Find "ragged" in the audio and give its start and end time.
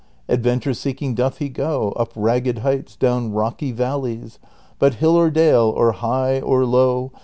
2.15-2.57